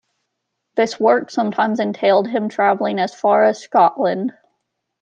This 0.73 0.99
work 0.99 1.29
sometimes 1.29 1.79
entailed 1.79 2.27
him 2.27 2.49
travelling 2.49 2.97
as 2.97 3.13
far 3.13 3.43
as 3.43 3.61
Scotland. 3.61 4.33